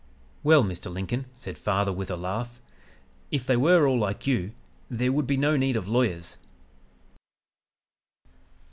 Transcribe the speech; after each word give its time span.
"'Well, 0.41 0.63
Mr. 0.63 0.91
Lincoln,' 0.91 1.27
said 1.35 1.59
father 1.59 1.93
with 1.93 2.09
a 2.09 2.15
laugh, 2.15 2.59
'if 3.29 3.45
they 3.45 3.55
were 3.55 3.85
all 3.87 3.99
like 3.99 4.25
you 4.25 4.51
there 4.89 5.11
would 5.11 5.27
be 5.27 5.37
no 5.37 5.55
need 5.55 5.75
of 5.75 5.87
lawyers.' 5.87 6.39